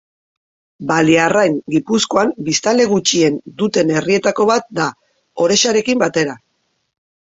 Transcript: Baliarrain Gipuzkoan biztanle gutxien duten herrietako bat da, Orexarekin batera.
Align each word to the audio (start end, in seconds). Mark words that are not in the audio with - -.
Baliarrain 0.91 1.59
Gipuzkoan 1.75 2.33
biztanle 2.49 2.89
gutxien 2.95 3.39
duten 3.63 3.95
herrietako 4.01 4.51
bat 4.55 4.69
da, 4.83 4.93
Orexarekin 5.49 6.07
batera. 6.07 6.41